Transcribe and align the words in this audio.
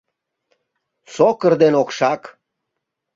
СОКЫР 1.15 1.53
ДЕН 1.61 1.73
ОКШАК 1.81 2.21